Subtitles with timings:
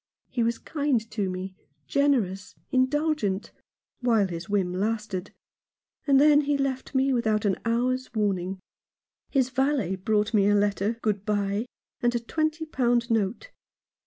[0.31, 1.55] He was kind to me—
[1.95, 3.51] generous, indulgent—
[4.01, 5.31] while his whim lasted;
[6.07, 8.59] and then he left me without an hour's warning.
[9.29, 11.67] His valet brought me a letter— good bye—
[12.01, 13.51] and a twenty pound note.